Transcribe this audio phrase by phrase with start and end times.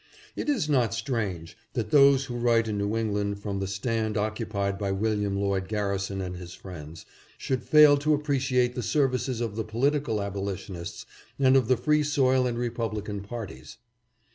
[0.35, 4.79] It is not strange that those who write in New England from the stand occupied
[4.79, 7.05] by William Lloyd Garrison and his friends,
[7.37, 11.05] should fail to appreciate the services of the political abolitionists
[11.37, 13.77] and of the Free Soil and Republican parties.